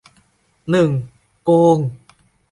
[0.69, 0.89] หนึ่ง
[1.43, 1.77] โกง